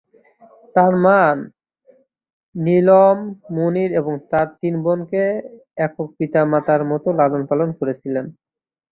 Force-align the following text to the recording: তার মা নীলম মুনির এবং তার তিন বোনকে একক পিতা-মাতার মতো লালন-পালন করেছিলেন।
তার 0.75 0.93
মা 1.03 1.19
নীলম 2.55 3.17
মুনির 3.55 3.91
এবং 3.99 4.13
তার 4.31 4.47
তিন 4.59 4.73
বোনকে 4.83 5.23
একক 5.77 6.07
পিতা-মাতার 6.17 6.81
মতো 6.91 7.07
লালন-পালন 7.19 7.69
করেছিলেন। 7.79 8.25